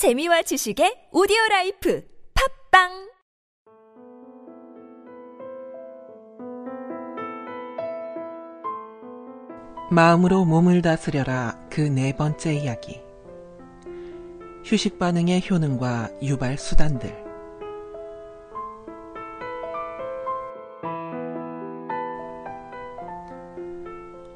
재미와 0.00 0.40
지식의 0.40 1.12
오디오 1.12 1.36
life 1.50 2.02
팟빵 2.72 2.88
마음으로 9.90 10.46
몸을 10.46 10.80
다스려라 10.80 11.60
그 11.68 11.82
네 11.82 12.16
번째 12.16 12.54
이야기. 12.54 13.02
휴식 14.64 14.98
반응의 14.98 15.42
효능과 15.50 16.08
유발 16.22 16.56
수단들. 16.56 17.22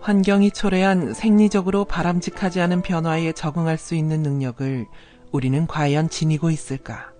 환경이 0.02 0.50
초래한 0.50 1.14
생리적으로 1.14 1.86
바람직하지 1.86 2.60
않은 2.60 2.82
변화에 2.82 3.32
적응할 3.32 3.78
수 3.78 3.94
있는 3.94 4.20
능력을 4.20 4.86
우리는 5.34 5.66
과연 5.66 6.10
지니고 6.10 6.48
있을까? 6.50 7.12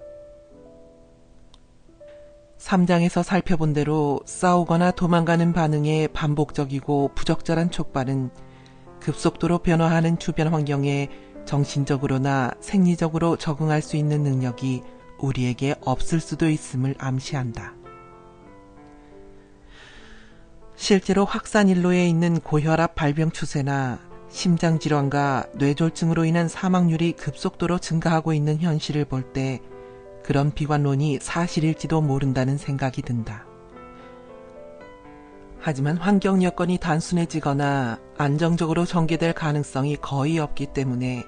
3장에서 2.59 3.25
살펴본 3.25 3.73
대로 3.73 4.21
싸우거나 4.25 4.93
도망가는 4.93 5.53
반응에 5.53 6.07
반복적이고 6.07 7.11
부적절한 7.17 7.73
촉발은 7.73 8.31
급속도로 9.01 9.59
변화하는 9.59 10.17
주변 10.21 10.47
환경에 10.47 11.09
정신적으로나 11.45 12.53
생리적으로 12.61 13.37
적응할 13.37 13.83
수 13.83 13.97
있는 13.97 14.23
능력이 14.23 14.83
우리에게 15.19 15.75
없을 15.85 16.21
수도 16.21 16.49
있음을 16.49 16.95
암시한다. 16.99 17.75
실제로 20.77 21.25
확산 21.25 21.69
일로에 21.69 22.07
있는 22.07 22.39
고혈압 22.39 22.95
발병 22.95 23.33
추세나 23.33 24.14
심장 24.35 24.81
질환과 24.81 25.47
뇌졸중으로 25.55 26.25
인한 26.25 26.49
사망률이 26.49 27.13
급속도로 27.13 27.79
증가하고 27.79 28.33
있는 28.33 28.59
현실을 28.59 29.05
볼 29.05 29.33
때 29.33 29.61
그런 30.25 30.51
비관론이 30.51 31.21
사실일지도 31.23 32.01
모른다는 32.01 32.59
생각이 32.59 33.03
든다. 33.03 33.47
하지만 35.61 35.97
환경 35.97 36.43
여건이 36.43 36.79
단순해지거나 36.79 38.01
안정적으로 38.19 38.85
전개될 38.85 39.35
가능성이 39.35 39.97
거의 39.97 40.41
없기 40.41 40.67
때문에 40.67 41.23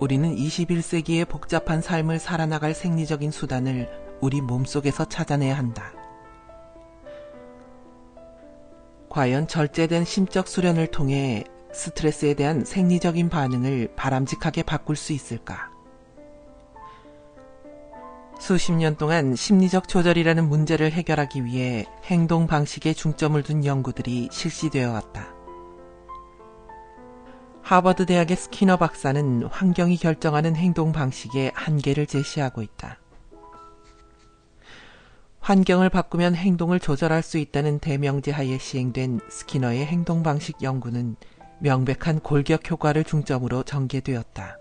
우리는 0.00 0.34
21세기의 0.34 1.28
복잡한 1.28 1.80
삶을 1.80 2.18
살아나갈 2.18 2.74
생리적인 2.74 3.30
수단을 3.30 3.88
우리 4.20 4.40
몸속에서 4.40 5.04
찾아내야 5.04 5.56
한다. 5.56 5.92
과연 9.08 9.46
절제된 9.46 10.04
심적 10.04 10.48
수련을 10.48 10.88
통해 10.88 11.44
스트레스에 11.74 12.34
대한 12.34 12.64
생리적인 12.64 13.28
반응을 13.28 13.94
바람직하게 13.96 14.62
바꿀 14.62 14.96
수 14.96 15.12
있을까? 15.12 15.70
수십 18.38 18.72
년 18.72 18.96
동안 18.96 19.34
심리적 19.34 19.88
조절이라는 19.88 20.48
문제를 20.48 20.92
해결하기 20.92 21.44
위해 21.44 21.86
행동 22.04 22.46
방식에 22.46 22.92
중점을 22.92 23.42
둔 23.42 23.64
연구들이 23.64 24.28
실시되어 24.30 24.92
왔다. 24.92 25.34
하버드 27.62 28.06
대학의 28.06 28.36
스키너 28.36 28.76
박사는 28.76 29.44
환경이 29.44 29.96
결정하는 29.96 30.54
행동 30.54 30.92
방식의 30.92 31.52
한계를 31.54 32.06
제시하고 32.06 32.60
있다. 32.60 32.98
환경을 35.40 35.88
바꾸면 35.88 36.34
행동을 36.34 36.78
조절할 36.78 37.22
수 37.22 37.38
있다는 37.38 37.78
대명제 37.78 38.30
하에 38.30 38.58
시행된 38.58 39.20
스키너의 39.28 39.86
행동 39.86 40.22
방식 40.22 40.62
연구는 40.62 41.16
명백한 41.64 42.20
골격 42.20 42.70
효과를 42.70 43.04
중점으로 43.04 43.62
전개되었다. 43.62 44.58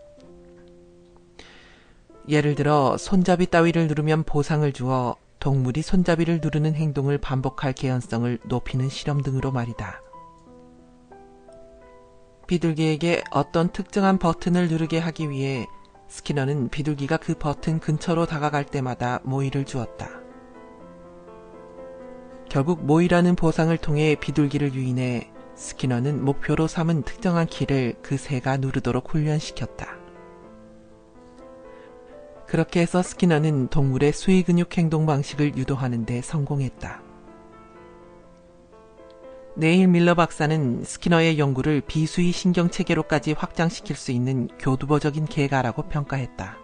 예를 2.29 2.55
들어 2.55 2.95
손잡이 2.97 3.45
따위를 3.45 3.87
누르면 3.87 4.23
보상을 4.23 4.71
주어 4.71 5.17
동물이 5.39 5.81
손잡이를 5.81 6.39
누르는 6.41 6.75
행동을 6.75 7.17
반복할 7.17 7.73
개연성을 7.73 8.39
높이는 8.45 8.87
실험 8.87 9.21
등으로 9.21 9.51
말이다. 9.51 10.01
비둘기에게 12.47 13.25
어떤 13.31 13.69
특정한 13.73 14.17
버튼을 14.17 14.69
누르게 14.69 14.99
하기 14.99 15.29
위해 15.29 15.67
스키너는 16.07 16.69
비둘기가 16.69 17.17
그 17.17 17.33
버튼 17.33 17.81
근처로 17.81 18.25
다가갈 18.25 18.63
때마다 18.63 19.19
모이를 19.23 19.65
주었다. 19.65 20.09
결국 22.47 22.85
모이라는 22.85 23.35
보상을 23.35 23.75
통해 23.77 24.15
비둘기를 24.15 24.73
유인해 24.73 25.32
스키너는 25.55 26.23
목표로 26.23 26.67
삼은 26.67 27.03
특정한 27.03 27.47
키를 27.47 27.95
그 28.01 28.17
새가 28.17 28.57
누르도록 28.57 29.13
훈련시켰다. 29.13 29.97
그렇게 32.47 32.81
해서 32.81 33.01
스키너는 33.01 33.69
동물의 33.69 34.13
수위 34.13 34.43
근육 34.43 34.77
행동 34.77 35.05
방식을 35.05 35.57
유도하는 35.57 36.05
데 36.05 36.21
성공했다. 36.21 37.01
네일 39.55 39.87
밀러 39.87 40.15
박사는 40.15 40.83
스키너의 40.83 41.37
연구를 41.37 41.81
비수위 41.81 42.31
신경 42.31 42.71
체계로까지 42.71 43.33
확장시킬 43.33 43.95
수 43.95 44.11
있는 44.11 44.47
교두보적인 44.57 45.25
계가라고 45.25 45.83
평가했다. 45.89 46.57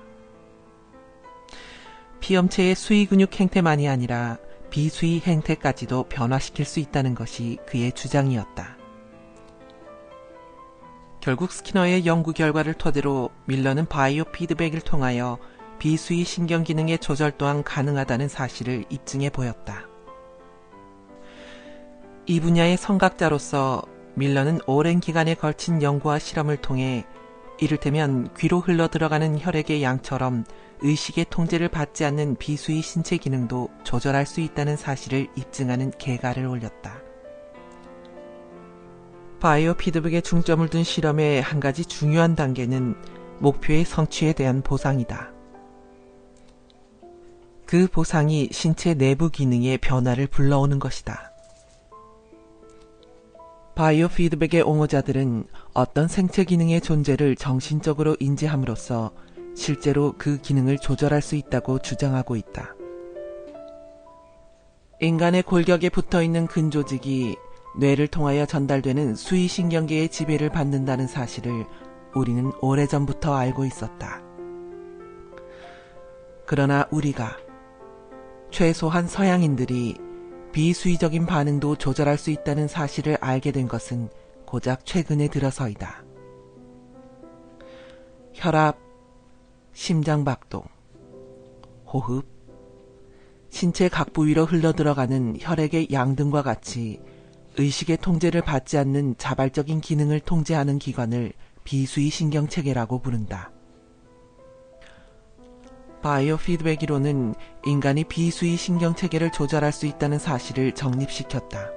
피엄체의 2.20 2.76
수위 2.76 3.06
근육 3.06 3.40
행태만이 3.40 3.88
아니라 3.88 4.38
비수위 4.72 5.20
행태까지도 5.20 6.06
변화시킬 6.10 6.66
수 6.66 6.80
있다는 6.80 7.14
것이 7.14 7.58
그의 7.68 7.92
주장이었다. 7.92 8.79
결국 11.22 11.52
스키너의 11.52 12.06
연구 12.06 12.32
결과를 12.32 12.74
토대로 12.76 13.30
밀러는 13.46 13.88
바이오 13.88 14.26
피드백을 14.26 14.82
통하여 14.82 15.38
비수위 15.78 16.24
신경 16.24 16.64
기능의 16.64 17.00
조절 17.00 17.32
또한 17.38 17.64
가능하다는 17.64 18.30
사실을 18.30 18.86
입증해 18.90 19.30
보였다. 19.30 19.86
이 22.26 22.40
분야의 22.40 22.78
선각자로서 22.78 23.84
밀러는 24.16 24.60
오랜 24.66 25.00
기간에 25.00 25.34
걸친 25.36 25.82
연구와 25.82 26.20
실험을 26.20 26.58
통해 26.58 27.06
이를테면 27.60 28.34
귀로 28.38 28.60
흘러 28.60 28.88
들어가는 28.88 29.40
혈액의 29.40 29.84
양처럼 29.84 30.46
의식의 30.82 31.26
통제를 31.30 31.68
받지 31.68 32.06
않는 32.06 32.38
비수위 32.38 32.82
신체 32.82 33.18
기능도 33.18 33.70
조절할 33.84 34.26
수 34.26 34.40
있다는 34.40 34.78
사실을 34.78 35.28
입증하는 35.36 35.92
개가를 35.98 36.46
올렸다. 36.46 37.09
바이오 39.40 39.76
피드백에 39.76 40.20
중점을 40.20 40.68
둔 40.70 40.84
실험의 40.84 41.42
한 41.42 41.62
가지 41.62 41.86
중요한 41.86 42.36
단계는 42.36 42.96
목표의 43.40 43.86
성취에 43.86 44.34
대한 44.34 44.62
보상이다. 44.62 45.32
그 47.66 47.88
보상이 47.88 48.50
신체 48.52 48.94
내부 48.96 49.30
기능의 49.30 49.78
변화를 49.78 50.28
불러오는 50.28 50.78
것이다. 50.80 51.32
바이오 53.76 54.10
피드백의 54.10 54.62
옹호자들은 54.62 55.46
어떤 55.74 56.10
생체 56.10 56.44
기능의 56.44 56.82
존재를 56.82 57.38
정신적으로 57.38 58.18
인지함으로써 58.20 59.12
실제로 59.56 60.16
그 60.18 60.42
기능을 60.42 60.80
조절할 60.80 61.22
수 61.22 61.38
있다고 61.38 61.80
주장하고 61.80 62.36
있다. 62.36 62.76
인간의 65.00 65.44
골격에 65.44 65.88
붙어 65.88 66.22
있는 66.22 66.46
근조직이 66.46 67.38
뇌를 67.78 68.08
통하여 68.08 68.46
전달되는 68.46 69.16
수위신경계의 69.16 70.10
지배를 70.10 70.50
받는다는 70.50 71.08
사실을 71.08 71.66
우리는 72.16 72.52
오래전부터 72.62 73.36
알고 73.36 73.66
있었다. 73.66 74.22
그러나 76.46 76.88
우리가 76.92 77.38
최소한 78.50 79.08
서양인들이 79.08 79.96
비수위적인 80.52 81.28
반응도 81.28 81.76
조절할 81.76 82.18
수 82.18 82.32
있다는 82.32 82.68
사실을 82.68 83.18
알게 83.22 83.52
된 83.52 83.68
것은 83.68 84.10
고작 84.46 84.84
최근에 84.84 85.28
들어서이다. 85.28 86.04
혈압, 88.34 88.80
심장박동, 89.74 90.64
호흡, 91.86 92.26
신체 93.50 93.90
각 93.90 94.14
부위로 94.14 94.46
흘러들어가는 94.46 95.38
혈액의 95.40 95.90
양 95.92 96.16
등과 96.16 96.42
같이 96.42 97.00
의식의 97.60 97.98
통제를 97.98 98.42
받지 98.42 98.78
않는 98.78 99.16
자발적인 99.18 99.82
기능을 99.82 100.22
통제하는 100.22 100.80
기관을 100.80 101.34
비수위 101.66 102.10
신경체계라고 102.10 103.00
부른다. 103.00 103.52
바이오 106.02 106.38
피드백 106.38 106.84
이론은 106.84 107.36
인간이 107.66 108.06
비수위 108.06 108.56
신경체계를 108.56 109.34
조절할 109.34 109.74
수 109.74 109.86
있다는 109.88 110.20
사실을 110.20 110.72
정립시켰다. 110.72 111.70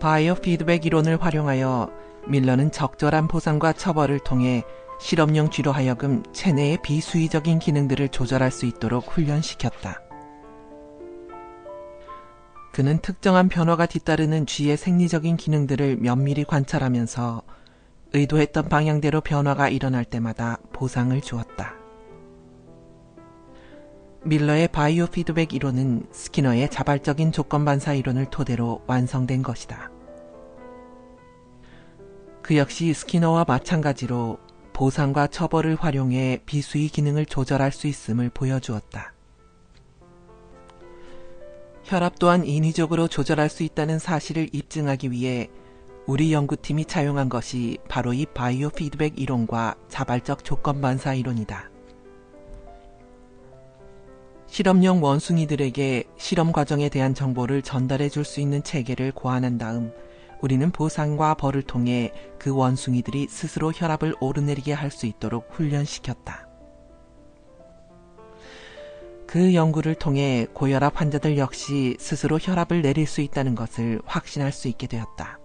바이오 0.00 0.34
피드백 0.34 0.84
이론을 0.84 1.22
활용하여 1.22 1.90
밀러는 2.26 2.72
적절한 2.72 3.28
보상과 3.28 3.72
처벌을 3.74 4.18
통해 4.18 4.64
실험용 5.00 5.50
쥐로 5.50 5.70
하여금 5.70 6.24
체내의 6.32 6.78
비수위적인 6.82 7.60
기능들을 7.60 8.08
조절할 8.08 8.50
수 8.50 8.66
있도록 8.66 9.16
훈련시켰다. 9.16 10.11
그는 12.72 12.98
특정한 12.98 13.50
변화가 13.50 13.84
뒤따르는 13.84 14.46
쥐의 14.46 14.78
생리적인 14.78 15.36
기능들을 15.36 15.98
면밀히 15.98 16.44
관찰하면서 16.44 17.42
의도했던 18.14 18.68
방향대로 18.70 19.20
변화가 19.20 19.68
일어날 19.68 20.06
때마다 20.06 20.58
보상을 20.72 21.18
주었다. 21.20 21.74
밀러의 24.24 24.68
바이오 24.68 25.08
피드백 25.08 25.52
이론은 25.52 26.06
스키너의 26.12 26.70
자발적인 26.70 27.32
조건 27.32 27.64
반사 27.64 27.92
이론을 27.92 28.26
토대로 28.26 28.82
완성된 28.86 29.42
것이다. 29.42 29.90
그 32.40 32.56
역시 32.56 32.94
스키너와 32.94 33.44
마찬가지로 33.46 34.38
보상과 34.72 35.26
처벌을 35.26 35.76
활용해 35.76 36.42
비수의 36.46 36.88
기능을 36.88 37.26
조절할 37.26 37.70
수 37.72 37.86
있음을 37.86 38.30
보여주었다. 38.30 39.12
혈압 41.84 42.18
또한 42.18 42.44
인위적으로 42.46 43.08
조절할 43.08 43.48
수 43.48 43.62
있다는 43.62 43.98
사실을 43.98 44.48
입증하기 44.52 45.10
위해 45.10 45.48
우리 46.06 46.32
연구팀이 46.32 46.84
차용한 46.84 47.28
것이 47.28 47.78
바로 47.88 48.12
이 48.12 48.26
바이오 48.26 48.70
피드백 48.70 49.18
이론과 49.20 49.76
자발적 49.88 50.44
조건 50.44 50.80
반사 50.80 51.14
이론이다. 51.14 51.70
실험용 54.46 55.02
원숭이들에게 55.02 56.04
실험 56.18 56.52
과정에 56.52 56.88
대한 56.88 57.14
정보를 57.14 57.62
전달해 57.62 58.08
줄 58.08 58.24
수 58.24 58.40
있는 58.40 58.62
체계를 58.62 59.12
고안한 59.12 59.58
다음 59.58 59.92
우리는 60.42 60.70
보상과 60.70 61.34
벌을 61.34 61.62
통해 61.62 62.12
그 62.38 62.54
원숭이들이 62.54 63.28
스스로 63.28 63.72
혈압을 63.72 64.14
오르내리게 64.20 64.72
할 64.72 64.90
수 64.90 65.06
있도록 65.06 65.48
훈련시켰다. 65.52 66.51
그 69.32 69.54
연구를 69.54 69.94
통해 69.94 70.46
고혈압 70.52 71.00
환자들 71.00 71.38
역시 71.38 71.96
스스로 71.98 72.38
혈압을 72.38 72.82
내릴 72.82 73.06
수 73.06 73.22
있다는 73.22 73.54
것을 73.54 74.02
확신할 74.04 74.52
수 74.52 74.68
있게 74.68 74.86
되었다. 74.86 75.38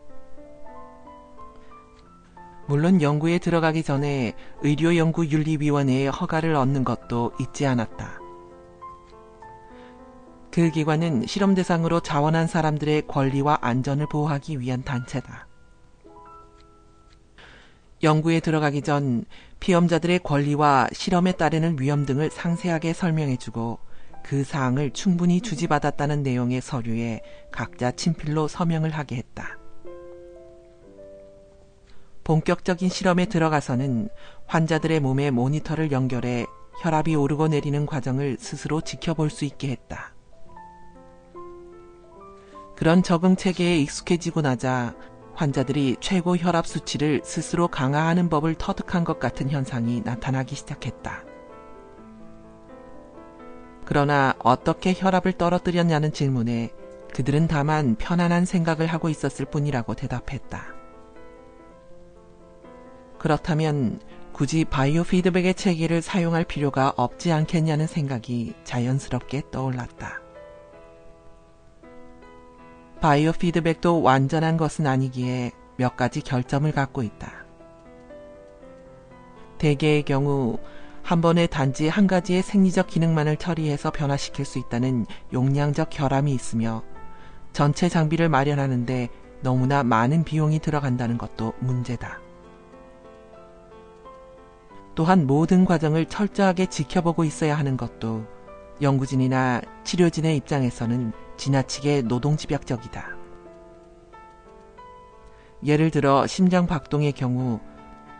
물론 2.67 3.01
연구에 3.01 3.39
들어가기 3.39 3.83
전에 3.83 4.33
의료연구윤리위원회의 4.61 6.09
허가를 6.09 6.53
얻는 6.55 6.83
것도 6.83 7.31
잊지 7.39 7.65
않았다. 7.65 8.19
그 10.51 10.69
기관은 10.69 11.25
실험 11.25 11.55
대상으로 11.55 12.01
자원한 12.01 12.45
사람들의 12.45 13.07
권리와 13.07 13.59
안전을 13.61 14.07
보호하기 14.07 14.59
위한 14.59 14.83
단체다. 14.83 15.47
연구에 18.03 18.41
들어가기 18.41 18.81
전 18.81 19.23
피험자들의 19.59 20.19
권리와 20.19 20.87
실험에 20.91 21.33
따르는 21.33 21.77
위험 21.79 22.05
등을 22.05 22.29
상세하게 22.31 22.93
설명해주고 22.93 23.79
그 24.23 24.43
사항을 24.43 24.91
충분히 24.91 25.41
주지받았다는 25.41 26.23
내용의 26.23 26.61
서류에 26.61 27.21
각자 27.51 27.91
친필로 27.91 28.47
서명을 28.47 28.91
하게 28.91 29.15
했다. 29.15 29.57
본격적인 32.23 32.89
실험에 32.89 33.25
들어가서는 33.27 34.09
환자들의 34.47 34.99
몸에 34.99 35.31
모니터를 35.31 35.93
연결해 35.93 36.45
혈압이 36.81 37.15
오르고 37.15 37.47
내리는 37.47 37.85
과정을 37.85 38.37
스스로 38.37 38.81
지켜볼 38.81 39.29
수 39.29 39.45
있게 39.45 39.69
했다. 39.69 40.13
그런 42.75 43.01
적응 43.01 43.37
체계에 43.37 43.79
익숙해지고 43.79 44.41
나자 44.41 44.93
환자들이 45.37 45.97
최고 45.99 46.35
혈압 46.35 46.65
수치를 46.65 47.21
스스로 47.23 47.67
강화하는 47.67 48.27
법을 48.27 48.55
터득한 48.55 49.03
것 49.03 49.19
같은 49.19 49.51
현상이 49.51 50.01
나타나기 50.03 50.55
시작했다. 50.55 51.23
그러나 53.85 54.33
어떻게 54.39 54.95
혈압을 54.97 55.33
떨어뜨렸냐는 55.33 56.11
질문에 56.11 56.71
그들은 57.13 57.47
다만 57.47 57.95
편안한 57.95 58.45
생각을 58.45 58.87
하고 58.87 59.09
있었을 59.09 59.45
뿐이라고 59.45 59.93
대답했다. 59.93 60.73
그렇다면 63.19 63.99
굳이 64.33 64.65
바이오 64.65 65.03
피드백의 65.03 65.53
체계를 65.53 66.01
사용할 66.01 66.45
필요가 66.45 66.93
없지 66.97 67.31
않겠냐는 67.31 67.85
생각이 67.85 68.55
자연스럽게 68.63 69.43
떠올랐다. 69.51 70.26
바이오 72.99 73.33
피드백도 73.33 74.01
완전한 74.01 74.57
것은 74.57 74.87
아니기에 74.87 75.51
몇 75.77 75.95
가지 75.95 76.21
결점을 76.21 76.71
갖고 76.71 77.03
있다. 77.03 77.45
대개의 79.57 80.03
경우 80.03 80.57
한 81.03 81.21
번에 81.21 81.47
단지 81.47 81.87
한 81.87 82.05
가지의 82.05 82.41
생리적 82.41 82.87
기능만을 82.87 83.37
처리해서 83.37 83.91
변화시킬 83.91 84.45
수 84.45 84.59
있다는 84.59 85.05
용량적 85.31 85.89
결함이 85.89 86.33
있으며 86.33 86.83
전체 87.53 87.87
장비를 87.87 88.29
마련하는데 88.29 89.09
너무나 89.41 89.83
많은 89.83 90.23
비용이 90.23 90.59
들어간다는 90.59 91.17
것도 91.17 91.53
문제다. 91.59 92.19
또한 94.95 95.27
모든 95.27 95.63
과정을 95.63 96.07
철저하게 96.07 96.65
지켜보고 96.65 97.23
있어야 97.23 97.57
하는 97.57 97.77
것도 97.77 98.25
연구진이나 98.81 99.61
치료진의 99.83 100.37
입장에서는 100.37 101.11
지나치게 101.37 102.03
노동집약적이다. 102.03 103.17
예를 105.65 105.89
들어 105.89 106.27
심장 106.27 106.67
박동의 106.67 107.13
경우 107.13 107.59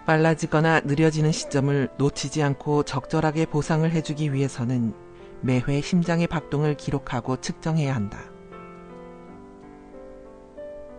빨라지거나 0.05 0.81
느려지는 0.81 1.31
시점을 1.31 1.89
놓치지 1.97 2.41
않고 2.41 2.83
적절하게 2.83 3.45
보상을 3.45 3.89
해주기 3.91 4.33
위해서는 4.33 4.93
매회 5.41 5.81
심장의 5.81 6.27
박동을 6.27 6.75
기록하고 6.75 7.41
측정해야 7.41 7.93
한다. 7.93 8.19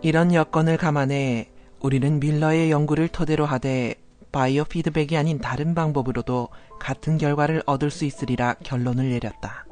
이런 0.01 0.33
여건을 0.33 0.77
감안해 0.77 1.51
우리는 1.81 2.21
밀러의 2.21 2.71
연구를 2.71 3.09
토대로 3.09 3.47
하되 3.47 3.97
바이오 4.33 4.65
피드백이 4.65 5.17
아닌 5.17 5.39
다른 5.39 5.75
방법으로도 5.75 6.49
같은 6.79 7.19
결과를 7.19 7.63
얻을 7.67 7.91
수 7.91 8.05
있으리라 8.05 8.55
결론을 8.63 9.11
내렸다. 9.11 9.67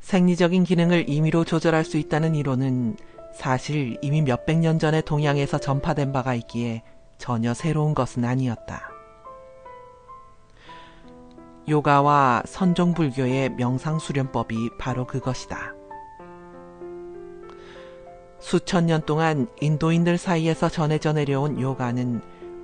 생리적인 0.00 0.64
기능을 0.64 1.08
임의로 1.08 1.44
조절할 1.44 1.84
수 1.84 1.96
있다는 1.96 2.34
이론은 2.34 2.96
사실 3.34 3.96
이미 4.02 4.20
몇백 4.20 4.58
년 4.58 4.78
전에 4.78 5.00
동양에서 5.00 5.58
전파된 5.58 6.12
바가 6.12 6.34
있기에 6.34 6.82
전혀 7.18 7.54
새로운 7.54 7.94
것은 7.94 8.24
아니었다. 8.24 8.90
요가와 11.68 12.42
선종불교의 12.44 13.50
명상수련법이 13.50 14.70
바로 14.78 15.06
그것이다. 15.06 15.81
수천 18.42 18.86
년 18.86 19.02
동안 19.06 19.46
인도인들 19.60 20.18
사이에서 20.18 20.68
전해져 20.68 21.12
내려온 21.12 21.60
요가는 21.60 22.20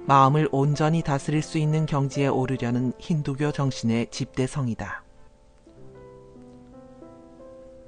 마음을 0.06 0.48
온전히 0.50 1.02
다스릴 1.02 1.40
수 1.40 1.56
있는 1.56 1.86
경지에 1.86 2.26
오르려는 2.26 2.92
힌두교 2.98 3.52
정신의 3.52 4.08
집대성이다. 4.10 5.04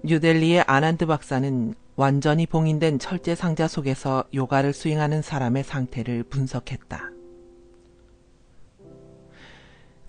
뉴델리의 0.04 0.62
아난드 0.66 1.04
박사는 1.06 1.74
완전히 1.96 2.46
봉인된 2.46 3.00
철제 3.00 3.34
상자 3.34 3.66
속에서 3.66 4.24
요가를 4.32 4.72
수행하는 4.72 5.20
사람의 5.20 5.64
상태를 5.64 6.22
분석했다. 6.22 7.10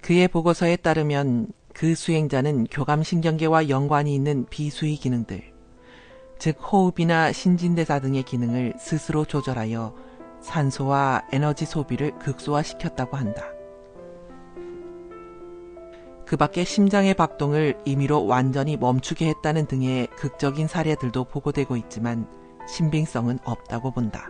그의 0.01 0.27
보고서에 0.27 0.77
따르면 0.77 1.47
그 1.73 1.95
수행자는 1.95 2.67
교감신경계와 2.67 3.69
연관이 3.69 4.13
있는 4.13 4.45
비수의 4.49 4.95
기능들, 4.97 5.50
즉 6.41 6.57
호흡이나 6.59 7.31
신진대사 7.31 7.99
등의 7.99 8.23
기능을 8.23 8.73
스스로 8.79 9.25
조절하여 9.25 9.93
산소와 10.41 11.27
에너지 11.31 11.67
소비를 11.67 12.17
극소화시켰다고 12.17 13.15
한다. 13.15 13.45
그 16.25 16.37
밖에 16.37 16.63
심장의 16.63 17.13
박동을 17.13 17.77
임의로 17.85 18.25
완전히 18.25 18.75
멈추게 18.75 19.27
했다는 19.27 19.67
등의 19.67 20.07
극적인 20.17 20.65
사례들도 20.65 21.25
보고되고 21.25 21.77
있지만 21.77 22.27
신빙성은 22.67 23.37
없다고 23.43 23.91
본다. 23.91 24.27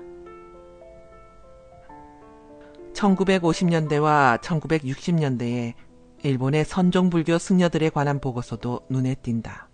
1950년대와 2.92 4.42
1960년대에 4.42 5.76
일본의 6.24 6.66
선종불교 6.66 7.38
승려들에 7.38 7.90
관한 7.90 8.20
보고서도 8.20 8.82
눈에 8.90 9.16
띈다. 9.16 9.71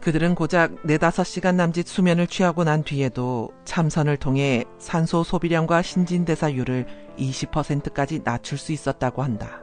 그들은 0.00 0.34
고작 0.34 0.76
4, 0.86 0.96
5시간 0.96 1.56
남짓 1.56 1.86
수면을 1.86 2.26
취하고 2.26 2.64
난 2.64 2.82
뒤에도 2.82 3.50
참선을 3.64 4.16
통해 4.16 4.64
산소 4.78 5.22
소비량과 5.22 5.82
신진대사율을 5.82 6.86
20%까지 7.18 8.24
낮출 8.24 8.56
수 8.56 8.72
있었다고 8.72 9.22
한다. 9.22 9.62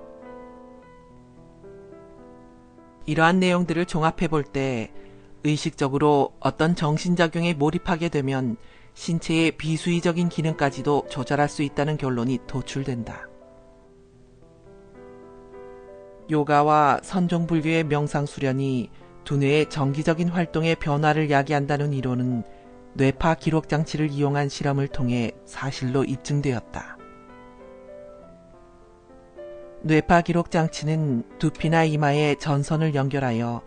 이러한 3.08 3.39
내용들을 3.39 3.86
종합해 3.86 4.27
볼 4.27 4.44
때 4.44 4.91
의식적으로 5.44 6.34
어떤 6.39 6.75
정신작용에 6.75 7.53
몰입하게 7.53 8.10
되면 8.10 8.58
신체의 8.94 9.51
비수의적인 9.51 10.29
기능까지도 10.29 11.08
조절할 11.10 11.48
수 11.48 11.63
있다는 11.63 11.98
결론이 11.98 12.39
도출된다. 12.48 13.27
요가와 16.29 17.00
선종불교의 17.03 17.86
명상 17.86 18.25
수련이 18.25 18.89
두뇌의 19.28 19.70
정기적인 19.70 20.30
활동의 20.30 20.78
변화를 20.78 21.30
야기한다는 21.30 21.92
이론은 21.92 22.44
뇌파 22.94 23.36
기록 23.36 23.68
장치를 23.68 24.10
이용한 24.10 24.48
실험을 24.48 24.88
통해 24.88 25.34
사실로 25.44 26.06
입증되었다. 26.06 26.98
뇌파 29.82 30.22
기록 30.22 30.50
장치는 30.50 31.40
두피나 31.40 31.84
이마의 31.84 32.40
전선을 32.40 32.96
연결하여 32.96 33.64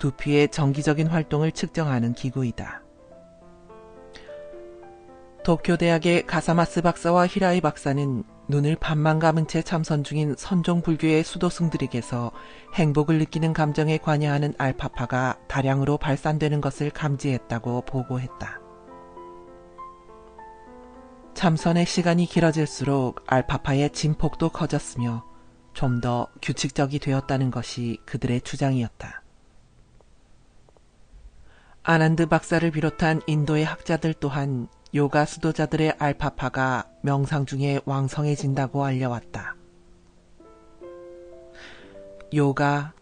두피의 0.00 0.48
정기적인 0.48 1.06
활동을 1.06 1.52
측정하는 1.52 2.12
기구이다. 2.14 2.82
도쿄대학의 5.44 6.26
가사마스 6.26 6.82
박사와 6.82 7.28
히라이 7.28 7.60
박사는 7.60 8.24
눈을 8.48 8.76
반만 8.76 9.18
감은 9.18 9.46
채 9.46 9.62
참선 9.62 10.04
중인 10.04 10.34
선종 10.36 10.82
불교의 10.82 11.24
수도승들에게서 11.24 12.30
행복을 12.74 13.18
느끼는 13.18 13.52
감정에 13.52 13.98
관여하는 13.98 14.54
알파파가 14.58 15.38
다량으로 15.48 15.96
발산되는 15.96 16.60
것을 16.60 16.90
감지했다고 16.90 17.82
보고했다. 17.82 18.60
참선의 21.34 21.86
시간이 21.86 22.26
길어질수록 22.26 23.24
알파파의 23.26 23.90
진폭도 23.90 24.50
커졌으며 24.50 25.24
좀 25.72 26.00
더 26.00 26.28
규칙적이 26.40 27.00
되었다는 27.00 27.50
것이 27.50 27.98
그들의 28.06 28.42
주장이었다. 28.42 29.22
아난드 31.82 32.26
박사를 32.26 32.70
비롯한 32.70 33.20
인도의 33.26 33.64
학자들 33.64 34.14
또한 34.14 34.68
요가 34.94 35.24
수도자들의 35.24 35.96
알파파가 35.98 36.88
명상 37.00 37.46
중에 37.46 37.80
왕성해진다고 37.84 38.84
알려왔다. 38.84 39.56
요가, 42.32 42.92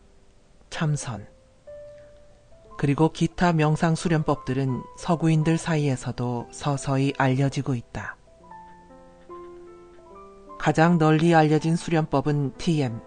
참선, 0.70 1.26
그리고 2.78 3.12
기타 3.12 3.52
명상 3.52 3.94
수련법들은 3.94 4.82
서구인들 4.99 5.58
사이에서도 5.58 6.49
서서히 6.50 7.12
알려지고 7.18 7.75
있다. 7.75 8.16
가장 10.58 10.96
널리 10.96 11.34
알려진 11.34 11.76
수련법은 11.76 12.56
TM, 12.56 13.00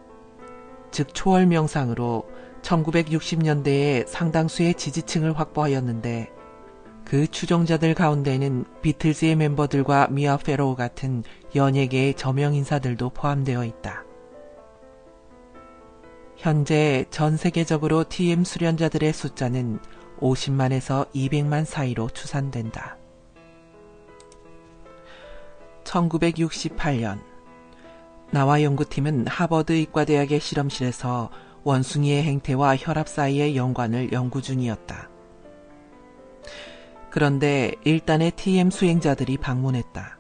즉 0.92 1.13
초월 1.15 1.48
명상으로 1.48 2.30
1960년대에 2.62 4.06
상당수의 4.08 4.75
지지층을 4.75 5.39
확보하였는데 5.39 6.35
그 7.06 7.28
추종자들 7.28 7.94
가운데는 7.94 8.66
비틀즈의 8.82 9.36
멤버들과 9.36 10.08
미아 10.08 10.38
페로우 10.38 10.76
같은 10.76 11.24
연예계의 11.56 12.16
저명 12.16 12.56
인사들도 12.56 13.12
포함되어 13.12 13.64
있다. 13.64 14.04
현재 16.36 17.06
전 17.12 17.38
세계적으로 17.38 18.06
TM 18.10 18.44
수련자들의 18.44 19.14
숫자는 19.14 19.80
50만에서 20.20 21.10
200만 21.14 21.64
사이로 21.64 22.10
추산된다. 22.10 22.98
1968년 25.84 27.20
나와 28.32 28.64
연구팀은 28.64 29.28
하버드 29.28 29.74
의과대학의 29.74 30.40
실험실에서 30.40 31.30
원숭이의 31.64 32.24
행태와 32.24 32.76
혈압 32.78 33.08
사이의 33.08 33.56
연관을 33.56 34.12
연구 34.12 34.42
중이었다. 34.42 35.14
그런데 37.15 37.72
일단의 37.86 38.31
TM 38.31 38.69
수행자들이 38.69 39.38
방문했다. 39.38 40.17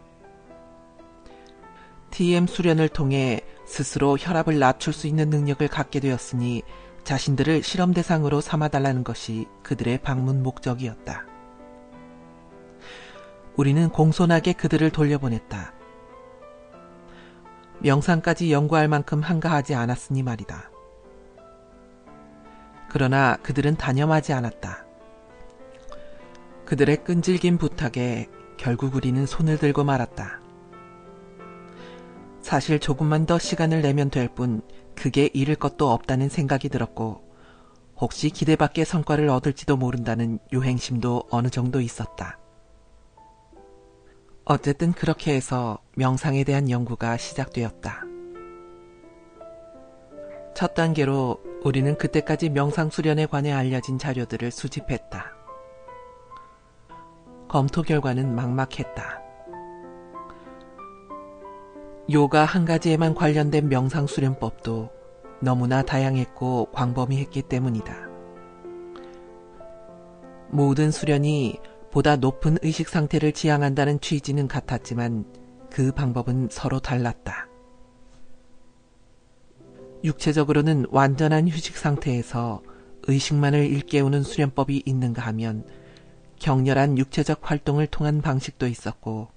TM 2.09 2.47
수련을 2.47 2.87
통해 2.87 3.41
스스로 3.65 4.15
혈압을 4.17 4.59
낮출 4.59 4.93
수 4.93 5.05
있는 5.05 5.29
능력을 5.29 5.67
갖게 5.67 5.99
되었으니 5.99 6.63
자신들을 7.03 7.63
실험 7.63 7.93
대상으로 7.93 8.39
삼아달라는 8.39 9.03
것이 9.03 9.45
그들의 9.61 9.97
방문 10.03 10.41
목적이었다. 10.41 11.25
우리는 13.57 13.89
공손하게 13.89 14.53
그들을 14.53 14.89
돌려보냈다. 14.89 15.73
명상까지 17.79 18.53
연구할 18.53 18.87
만큼 18.87 19.19
한가하지 19.19 19.75
않았으니 19.75 20.23
말이다. 20.23 20.71
그러나 22.87 23.35
그들은 23.43 23.75
단념하지 23.75 24.31
않았다. 24.31 24.84
그들의 26.65 27.03
끈질긴 27.03 27.57
부탁에 27.57 28.27
결국 28.57 28.95
우리는 28.95 29.25
손을 29.25 29.57
들고 29.57 29.83
말았다. 29.83 30.39
사실 32.41 32.79
조금만 32.79 33.25
더 33.25 33.39
시간을 33.39 33.81
내면 33.81 34.09
될 34.09 34.27
뿐 34.29 34.61
그게 34.95 35.29
잃을 35.33 35.55
것도 35.55 35.91
없다는 35.91 36.29
생각이 36.29 36.69
들었고 36.69 37.23
혹시 37.97 38.29
기대 38.29 38.55
밖의 38.55 38.85
성과를 38.85 39.29
얻을지도 39.29 39.77
모른다는 39.77 40.39
요행심도 40.53 41.23
어느 41.29 41.49
정도 41.49 41.81
있었다. 41.81 42.39
어쨌든 44.45 44.91
그렇게 44.91 45.33
해서 45.33 45.79
명상에 45.95 46.43
대한 46.43 46.69
연구가 46.69 47.17
시작되었다. 47.17 48.03
첫 50.53 50.73
단계로 50.73 51.39
우리는 51.63 51.97
그때까지 51.97 52.49
명상 52.49 52.89
수련에 52.89 53.25
관해 53.25 53.51
알려진 53.51 53.97
자료들을 53.97 54.51
수집했다. 54.51 55.34
검토 57.47 57.81
결과는 57.81 58.35
막막했다. 58.35 59.21
요가 62.11 62.45
한 62.45 62.65
가지에만 62.65 63.15
관련된 63.15 63.69
명상 63.69 64.07
수련법도 64.07 64.89
너무나 65.41 65.81
다양했고 65.81 66.69
광범위했기 66.71 67.43
때문이다. 67.43 68.07
모든 70.49 70.91
수련이 70.91 71.59
보다 71.91 72.15
높은 72.15 72.57
의식 72.61 72.89
상태를 72.89 73.31
지향한다는 73.31 73.99
취지는 73.99 74.47
같았지만 74.47 75.25
그 75.69 75.91
방법은 75.91 76.49
서로 76.51 76.79
달랐다. 76.79 77.47
육체적으로는 80.03 80.85
완전한 80.91 81.47
휴식 81.47 81.77
상태에서 81.77 82.61
의식만을 83.07 83.65
일깨우는 83.65 84.23
수련법이 84.23 84.83
있는가 84.85 85.21
하면 85.23 85.65
격렬한 86.39 86.97
육체적 86.97 87.39
활동을 87.49 87.87
통한 87.87 88.21
방식도 88.21 88.67
있었고 88.67 89.29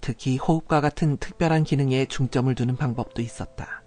특히 0.00 0.36
호흡과 0.36 0.80
같은 0.80 1.16
특별한 1.16 1.64
기능에 1.64 2.06
중점을 2.06 2.52
두는 2.54 2.76
방법도 2.76 3.22
있었다. 3.22 3.82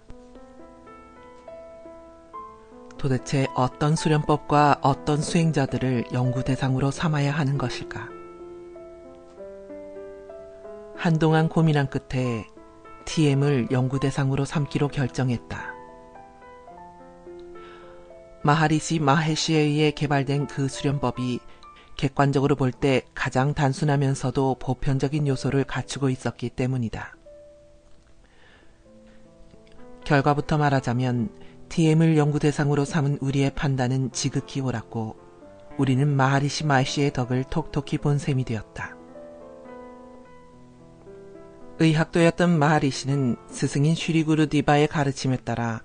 도대체 2.98 3.46
어떤 3.54 3.94
수련법과 3.94 4.78
어떤 4.80 5.20
수행자들을 5.20 6.06
연구 6.12 6.42
대상으로 6.42 6.90
삼아야 6.90 7.30
하는 7.30 7.58
것일까? 7.58 8.08
한동안 10.96 11.48
고민한 11.48 11.88
끝에 11.90 12.46
TM을 13.04 13.68
연구 13.70 14.00
대상으로 14.00 14.44
삼기로 14.44 14.88
결정했다. 14.88 15.74
마하리시 18.42 19.00
마헤시에 19.00 19.58
의해 19.58 19.90
개발된 19.90 20.46
그 20.46 20.68
수련법이 20.68 21.40
객관적으로 21.96 22.56
볼 22.56 22.72
때 22.72 23.02
가장 23.14 23.54
단순하면서도 23.54 24.56
보편적인 24.58 25.26
요소를 25.26 25.64
갖추고 25.64 26.10
있었기 26.10 26.50
때문이다. 26.50 27.16
결과부터 30.04 30.58
말하자면 30.58 31.30
TM을 31.68 32.16
연구 32.16 32.38
대상으로 32.38 32.84
삼은 32.84 33.18
우리의 33.20 33.54
판단은 33.54 34.12
지극히 34.12 34.60
옳았고 34.60 35.16
우리는 35.78 36.06
마하리시 36.08 36.64
마시의 36.64 37.12
덕을 37.12 37.44
톡톡히 37.44 37.98
본 37.98 38.18
셈이 38.18 38.44
되었다. 38.44 38.94
의학도였던 41.78 42.58
마하리시는 42.58 43.36
스승인 43.50 43.94
슈리구르 43.94 44.48
디바의 44.48 44.88
가르침에 44.88 45.38
따라 45.38 45.82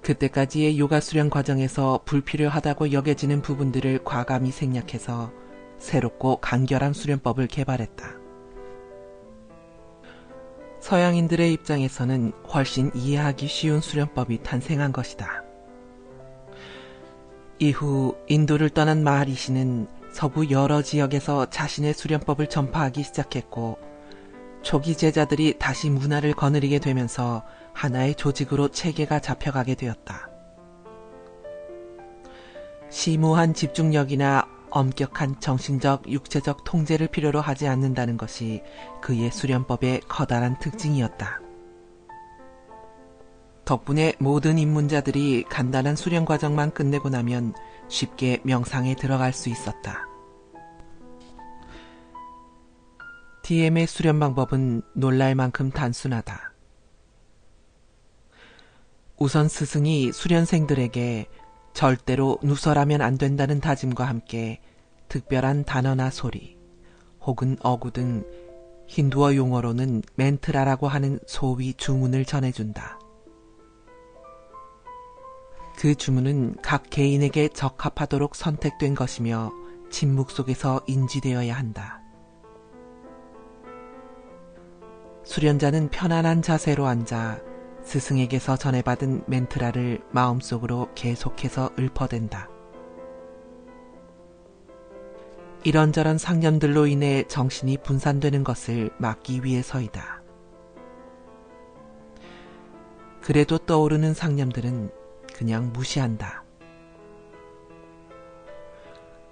그때까지의 0.00 0.78
요가 0.78 1.00
수련 1.00 1.28
과정에서 1.28 2.00
불필요하다고 2.04 2.92
여겨지는 2.92 3.42
부분들을 3.42 4.04
과감히 4.04 4.50
생략해서 4.52 5.32
새롭고 5.78 6.36
간결한 6.36 6.92
수련법을 6.92 7.46
개발했다. 7.46 8.26
서양인들의 10.80 11.52
입장에서는 11.52 12.32
훨씬 12.52 12.90
이해하기 12.94 13.48
쉬운 13.48 13.80
수련법이 13.80 14.42
탄생한 14.42 14.92
것이다. 14.92 15.42
이후 17.58 18.14
인도를 18.28 18.70
떠난 18.70 19.02
마하리 19.02 19.34
씨는 19.34 19.88
서구 20.12 20.50
여러 20.50 20.82
지역에서 20.82 21.50
자신의 21.50 21.94
수련법을 21.94 22.48
전파하기 22.48 23.02
시작했고 23.02 23.78
초기 24.62 24.96
제자들이 24.96 25.58
다시 25.58 25.90
문화를 25.90 26.34
거느리게 26.34 26.78
되면서 26.78 27.44
하나의 27.72 28.14
조직으로 28.14 28.68
체계가 28.68 29.20
잡혀가게 29.20 29.74
되었다. 29.74 30.30
심오한 32.88 33.54
집중력이나 33.54 34.45
엄격한 34.76 35.40
정신적, 35.40 36.10
육체적 36.10 36.64
통제를 36.64 37.08
필요로 37.08 37.40
하지 37.40 37.66
않는다는 37.66 38.18
것이 38.18 38.62
그의 39.00 39.30
수련법의 39.30 40.02
커다란 40.06 40.58
특징이었다. 40.58 41.40
덕분에 43.64 44.12
모든 44.18 44.58
입문자들이 44.58 45.44
간단한 45.48 45.96
수련 45.96 46.26
과정만 46.26 46.72
끝내고 46.72 47.08
나면 47.08 47.54
쉽게 47.88 48.40
명상에 48.44 48.94
들어갈 48.94 49.32
수 49.32 49.48
있었다. 49.48 50.06
DM의 53.42 53.86
수련 53.86 54.20
방법은 54.20 54.82
놀랄 54.94 55.34
만큼 55.34 55.70
단순하다. 55.70 56.52
우선 59.16 59.48
스승이 59.48 60.12
수련생들에게 60.12 61.28
절대로 61.76 62.38
누설하면 62.42 63.02
안 63.02 63.18
된다는 63.18 63.60
다짐과 63.60 64.06
함께 64.06 64.60
특별한 65.08 65.64
단어나 65.64 66.08
소리, 66.08 66.56
혹은 67.20 67.58
어구 67.60 67.90
등 67.90 68.24
힌두어 68.86 69.36
용어로는 69.36 70.00
멘트라라고 70.14 70.88
하는 70.88 71.18
소위 71.26 71.74
주문을 71.74 72.24
전해준다. 72.24 72.98
그 75.76 75.94
주문은 75.94 76.56
각 76.62 76.84
개인에게 76.88 77.48
적합하도록 77.48 78.34
선택된 78.34 78.94
것이며 78.94 79.52
침묵 79.90 80.30
속에서 80.30 80.80
인지되어야 80.86 81.54
한다. 81.54 82.00
수련자는 85.24 85.90
편안한 85.90 86.40
자세로 86.40 86.86
앉아 86.86 87.55
스승에게서 87.86 88.56
전해받은 88.56 89.22
멘트라를 89.28 90.00
마음속으로 90.10 90.88
계속해서 90.96 91.70
읊어댄다. 91.78 92.50
이런저런 95.62 96.18
상념들로 96.18 96.88
인해 96.88 97.22
정신이 97.28 97.78
분산되는 97.78 98.42
것을 98.42 98.90
막기 98.98 99.44
위해서이다. 99.44 100.22
그래도 103.22 103.56
떠오르는 103.56 104.14
상념들은 104.14 104.90
그냥 105.32 105.72
무시한다. 105.72 106.44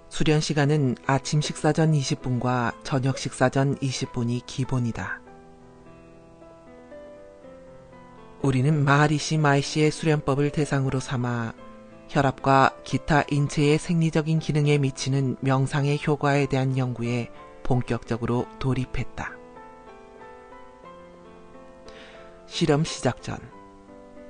수련 0.07 0.39
시간은 0.39 0.95
아침 1.05 1.41
식사 1.41 1.73
전 1.73 1.91
20분과 1.91 2.73
저녁 2.85 3.17
식사 3.17 3.49
전 3.49 3.75
20분이 3.75 4.45
기본이다. 4.45 5.24
우리는 8.45 8.85
마하리시 8.85 9.39
마이시의 9.39 9.89
수련법을 9.89 10.51
대상으로 10.51 10.99
삼아 10.99 11.53
혈압과 12.09 12.77
기타 12.83 13.23
인체의 13.27 13.79
생리적인 13.79 14.37
기능에 14.37 14.77
미치는 14.77 15.37
명상의 15.39 15.99
효과에 16.05 16.45
대한 16.45 16.77
연구에 16.77 17.31
본격적으로 17.63 18.45
돌입했다. 18.59 19.31
실험 22.45 22.83
시작 22.83 23.23
전 23.23 23.39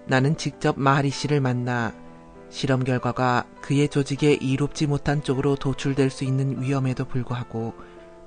나는 0.08 0.38
직접 0.38 0.80
마하리 0.80 1.10
씨를 1.10 1.42
만나 1.42 1.94
실험 2.50 2.86
결과가 2.86 3.46
그의 3.60 3.90
조직에 3.90 4.32
이롭지 4.32 4.88
못한 4.88 5.24
쪽으로 5.24 5.58
도출될 5.58 6.10
수 6.10 6.24
있는 6.24 6.62
위험에도 6.62 7.04
불구하고 7.04 7.74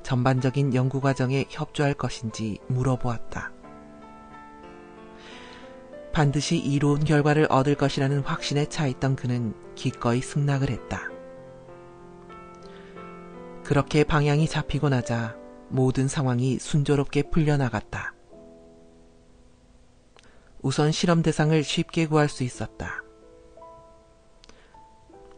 전반적인 0.02 0.74
연구 0.74 1.00
과정에 1.00 1.46
협조할 1.48 1.94
것인지 1.94 2.58
물어보았다. 2.66 3.57
반드시 6.18 6.58
이로운 6.58 7.04
결과를 7.04 7.46
얻을 7.48 7.76
것이라는 7.76 8.22
확신에 8.22 8.66
차있던 8.66 9.14
그는 9.14 9.54
기꺼이 9.76 10.20
승낙을 10.20 10.68
했다. 10.68 11.02
그렇게 13.62 14.02
방향이 14.02 14.48
잡히고 14.48 14.88
나자 14.88 15.36
모든 15.68 16.08
상황이 16.08 16.58
순조롭게 16.58 17.30
풀려나갔다. 17.30 18.14
우선 20.60 20.90
실험 20.90 21.22
대상을 21.22 21.62
쉽게 21.62 22.06
구할 22.06 22.28
수 22.28 22.42
있었다. 22.42 23.04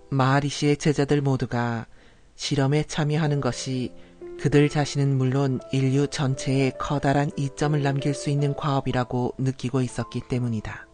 마하리 0.09 0.49
씨의 0.49 0.79
제자들 0.79 1.21
모두가 1.21 1.89
실험에 2.37 2.85
참여하는 2.85 3.43
것이 3.43 3.93
그들 4.41 4.71
자신은 4.71 5.19
물론 5.19 5.61
인류 5.71 6.07
전체에 6.07 6.71
커다란 6.79 7.31
이점을 7.37 7.83
남길 7.83 8.15
수 8.15 8.31
있는 8.31 8.55
과업이라고 8.55 9.35
느끼고 9.37 9.83
있었기 9.83 10.23
때문이다. 10.31 10.87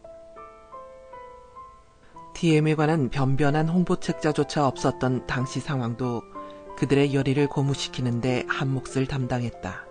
TM에 2.34 2.74
관한 2.74 3.08
변변한 3.08 3.68
홍보책자조차 3.68 4.66
없었던 4.66 5.28
당시 5.28 5.60
상황도 5.60 6.22
그들의 6.76 7.14
열의를 7.14 7.46
고무시키는데 7.46 8.46
한 8.48 8.68
몫을 8.68 9.06
담당했다. 9.06 9.86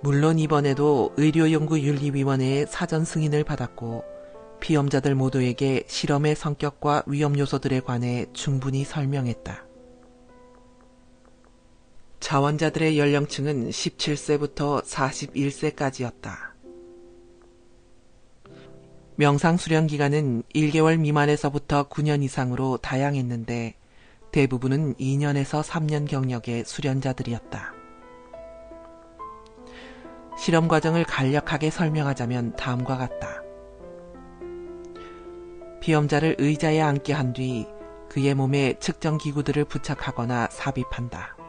물론 0.00 0.38
이번에도 0.38 1.12
의료연구윤리위원회의 1.18 2.66
사전 2.66 3.04
승인을 3.04 3.44
받았고 3.44 4.02
피험자들 4.60 5.14
모두에게 5.14 5.84
실험의 5.88 6.36
성격과 6.36 7.02
위험 7.06 7.38
요소들에 7.38 7.80
관해 7.80 8.24
충분히 8.32 8.84
설명했다. 8.84 9.71
자원자들의 12.22 13.00
연령층은 13.00 13.70
17세부터 13.70 14.84
41세까지였다. 14.84 16.52
명상 19.16 19.56
수련 19.56 19.88
기간은 19.88 20.44
1개월 20.54 20.98
미만에서부터 21.00 21.88
9년 21.88 22.22
이상으로 22.22 22.78
다양했는데 22.78 23.74
대부분은 24.30 24.94
2년에서 24.94 25.64
3년 25.64 26.08
경력의 26.08 26.64
수련자들이었다. 26.64 27.74
실험 30.38 30.68
과정을 30.68 31.04
간략하게 31.04 31.70
설명하자면 31.70 32.54
다음과 32.54 32.98
같다. 32.98 33.42
비험자를 35.80 36.36
의자에 36.38 36.80
앉게 36.80 37.12
한 37.12 37.32
뒤 37.32 37.66
그의 38.08 38.34
몸에 38.34 38.74
측정 38.78 39.18
기구들을 39.18 39.64
부착하거나 39.64 40.48
삽입한다. 40.52 41.41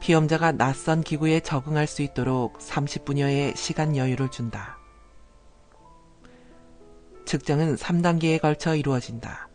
피험자가 0.00 0.52
낯선 0.52 1.02
기구에 1.02 1.40
적응할 1.40 1.86
수 1.86 2.02
있도록 2.02 2.58
30분여의 2.58 3.54
시간 3.56 3.96
여유를 3.96 4.30
준다. 4.30 4.78
측정은 7.26 7.76
3단계에 7.76 8.40
걸쳐 8.40 8.74
이루어진다. 8.74 9.48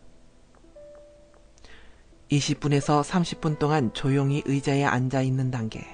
20분에서 2.30 3.02
30분 3.02 3.58
동안 3.58 3.92
조용히 3.92 4.42
의자에 4.46 4.84
앉아 4.84 5.22
있는 5.22 5.50
단계. 5.50 5.84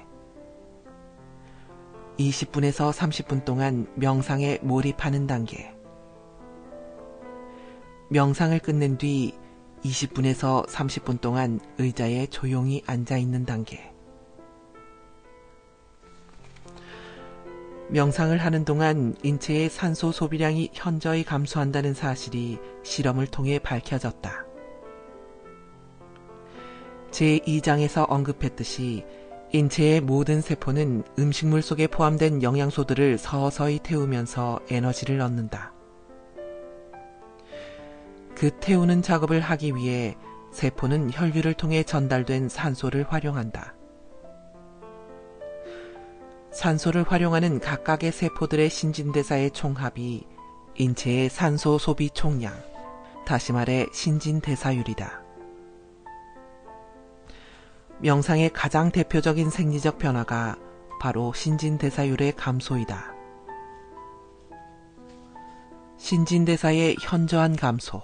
20분에서 2.17 2.93
30분 2.93 3.43
동안 3.43 3.87
명상에 3.95 4.59
몰입하는 4.61 5.27
단계. 5.27 5.73
명상을 8.09 8.57
끝낸 8.59 8.97
뒤 8.97 9.33
20분에서 9.83 10.65
30분 10.67 11.19
동안 11.19 11.59
의자에 11.79 12.27
조용히 12.27 12.83
앉아 12.85 13.17
있는 13.17 13.45
단계. 13.45 13.92
명상을 17.89 18.35
하는 18.37 18.65
동안 18.65 19.15
인체의 19.23 19.69
산소 19.69 20.11
소비량이 20.11 20.71
현저히 20.73 21.23
감소한다는 21.23 21.93
사실이 21.93 22.59
실험을 22.83 23.27
통해 23.27 23.59
밝혀졌다. 23.59 24.45
제2장에서 27.11 28.09
언급했듯이 28.09 29.05
인체의 29.51 30.01
모든 30.01 30.41
세포는 30.41 31.03
음식물 31.19 31.61
속에 31.61 31.85
포함된 31.85 32.41
영양소들을 32.41 33.19
서서히 33.19 33.79
태우면서 33.79 34.59
에너지를 34.69 35.21
얻는다. 35.21 35.73
그 38.35 38.49
태우는 38.59 39.03
작업을 39.03 39.41
하기 39.41 39.75
위해 39.75 40.17
세포는 40.51 41.11
혈류를 41.13 41.53
통해 41.53 41.83
전달된 41.83 42.49
산소를 42.49 43.05
활용한다. 43.07 43.75
산소를 46.53 47.03
활용하는 47.03 47.59
각각의 47.59 48.11
세포들의 48.11 48.69
신진대사의 48.69 49.51
총합이 49.51 50.23
인체의 50.75 51.29
산소 51.29 51.79
소비 51.79 52.11
총량, 52.11 52.53
다시 53.25 53.51
말해 53.51 53.87
신진대사율이다. 53.91 55.23
명상의 57.99 58.51
가장 58.51 58.91
대표적인 58.91 59.49
생리적 59.49 59.97
변화가 59.97 60.57
바로 60.99 61.33
신진대사율의 61.33 62.33
감소이다. 62.33 63.13
신진대사의 65.97 66.97
현저한 67.01 67.55
감소, 67.55 68.01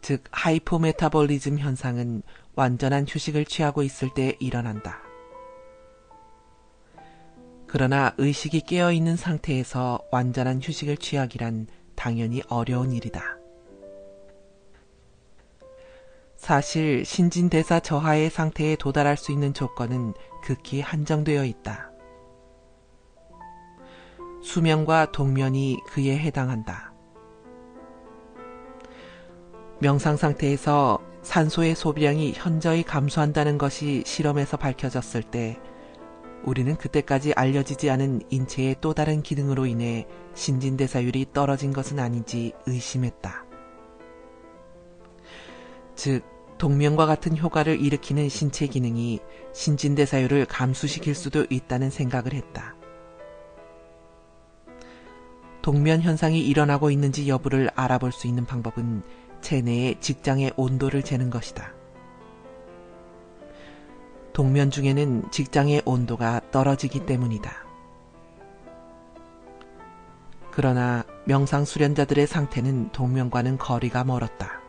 즉 0.00 0.24
하이포메타볼리즘 0.30 1.58
현상은 1.58 2.22
완전한 2.54 3.04
휴식을 3.06 3.44
취하고 3.44 3.82
있을 3.82 4.08
때 4.14 4.36
일어난다. 4.40 5.07
그러나 7.68 8.14
의식이 8.16 8.62
깨어있는 8.62 9.16
상태에서 9.16 10.00
완전한 10.10 10.60
휴식을 10.62 10.96
취하기란 10.96 11.66
당연히 11.94 12.42
어려운 12.48 12.92
일이다. 12.92 13.36
사실 16.34 17.04
신진대사 17.04 17.80
저하의 17.80 18.30
상태에 18.30 18.74
도달할 18.76 19.18
수 19.18 19.32
있는 19.32 19.52
조건은 19.52 20.14
극히 20.42 20.80
한정되어 20.80 21.44
있다. 21.44 21.90
수면과 24.42 25.12
동면이 25.12 25.78
그에 25.88 26.16
해당한다. 26.16 26.94
명상 29.80 30.16
상태에서 30.16 31.00
산소의 31.20 31.74
소비량이 31.74 32.32
현저히 32.34 32.82
감소한다는 32.82 33.58
것이 33.58 34.02
실험에서 34.06 34.56
밝혀졌을 34.56 35.22
때 35.22 35.60
우리는 36.44 36.76
그때까지 36.76 37.32
알려지지 37.34 37.90
않은 37.90 38.22
인체의 38.30 38.76
또 38.80 38.94
다른 38.94 39.22
기능으로 39.22 39.66
인해 39.66 40.06
신진대사율이 40.34 41.26
떨어진 41.32 41.72
것은 41.72 41.98
아닌지 41.98 42.52
의심했다. 42.66 43.44
즉, 45.94 46.22
동면과 46.58 47.06
같은 47.06 47.36
효과를 47.36 47.80
일으키는 47.80 48.28
신체 48.28 48.66
기능이 48.66 49.20
신진대사율을 49.52 50.46
감수시킬 50.46 51.14
수도 51.14 51.46
있다는 51.48 51.90
생각을 51.90 52.34
했다. 52.34 52.76
동면 55.62 56.00
현상이 56.00 56.40
일어나고 56.40 56.90
있는지 56.90 57.28
여부를 57.28 57.70
알아볼 57.74 58.10
수 58.10 58.26
있는 58.26 58.44
방법은 58.46 59.02
체내의 59.40 60.00
직장의 60.00 60.54
온도를 60.56 61.02
재는 61.02 61.30
것이다. 61.30 61.77
동면 64.38 64.70
중에는 64.70 65.32
직장의 65.32 65.82
온도가 65.84 66.40
떨어지기 66.52 67.06
때문이다. 67.06 67.50
그러나 70.52 71.04
명상 71.24 71.64
수련자들의 71.64 72.24
상태는 72.28 72.92
동면과는 72.92 73.58
거리가 73.58 74.04
멀었다. 74.04 74.60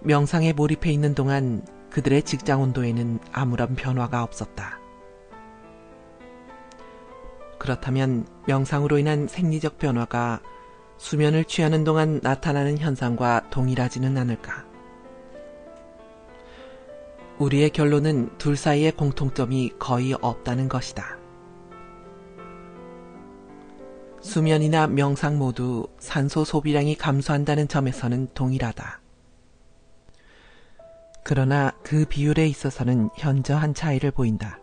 명상에 0.00 0.54
몰입해 0.54 0.90
있는 0.90 1.14
동안 1.14 1.62
그들의 1.90 2.22
직장 2.22 2.62
온도에는 2.62 3.18
아무런 3.32 3.74
변화가 3.74 4.22
없었다. 4.22 4.78
그렇다면 7.58 8.26
명상으로 8.46 8.96
인한 8.96 9.28
생리적 9.28 9.76
변화가 9.76 10.40
수면을 10.96 11.44
취하는 11.44 11.84
동안 11.84 12.20
나타나는 12.22 12.78
현상과 12.78 13.50
동일하지는 13.50 14.16
않을까? 14.16 14.69
우리의 17.40 17.70
결론은 17.70 18.36
둘 18.36 18.54
사이의 18.54 18.92
공통점이 18.92 19.72
거의 19.78 20.12
없다는 20.12 20.68
것이다. 20.68 21.16
수면이나 24.20 24.86
명상 24.86 25.38
모두 25.38 25.88
산소 25.98 26.44
소비량이 26.44 26.96
감소한다는 26.96 27.66
점에서는 27.66 28.28
동일하다. 28.34 29.00
그러나 31.24 31.72
그 31.82 32.04
비율에 32.04 32.46
있어서는 32.46 33.08
현저한 33.16 33.72
차이를 33.72 34.10
보인다. 34.10 34.60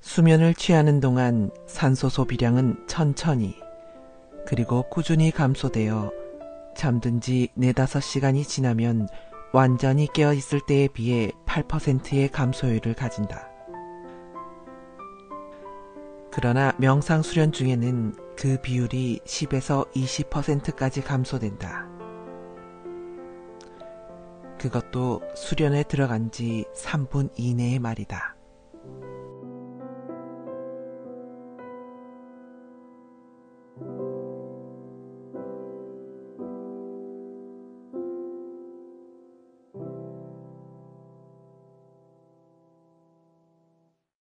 수면을 0.00 0.54
취하는 0.54 1.00
동안 1.00 1.50
산소 1.66 2.08
소비량은 2.08 2.86
천천히 2.86 3.56
그리고 4.46 4.88
꾸준히 4.88 5.32
감소되어 5.32 6.12
잠든 6.76 7.20
지 7.20 7.48
4, 7.56 7.72
5시간이 7.72 8.46
지나면 8.46 9.08
완전히 9.52 10.06
깨어 10.10 10.32
있을 10.32 10.60
때에 10.60 10.88
비해 10.88 11.30
8%의 11.46 12.30
감소율을 12.30 12.94
가진다. 12.94 13.48
그러나 16.30 16.72
명상 16.78 17.20
수련 17.20 17.52
중에는 17.52 18.14
그 18.36 18.58
비율이 18.62 19.20
10에서 19.26 19.90
20%까지 19.92 21.02
감소된다. 21.02 21.86
그것도 24.58 25.20
수련에 25.34 25.82
들어간 25.82 26.30
지 26.30 26.64
3분 26.74 27.30
이내의 27.36 27.78
말이다. 27.78 28.36